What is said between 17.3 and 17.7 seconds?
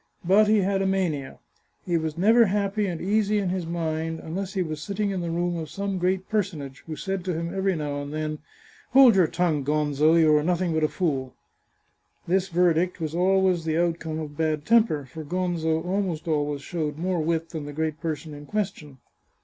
than